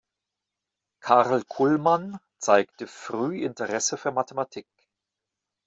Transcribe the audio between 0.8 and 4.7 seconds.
Karl Culmann zeigte früh Interesse für Mathematik.